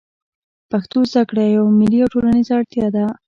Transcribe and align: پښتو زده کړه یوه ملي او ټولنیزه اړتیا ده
پښتو 0.69 0.99
زده 1.11 1.23
کړه 1.29 1.43
یوه 1.55 1.71
ملي 1.79 1.99
او 2.03 2.11
ټولنیزه 2.13 2.53
اړتیا 2.59 2.87
ده 2.95 3.05